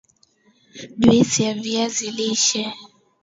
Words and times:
juisi 0.97 1.43
ya 1.43 1.53
viazi 1.53 2.11
lishe 2.11 2.73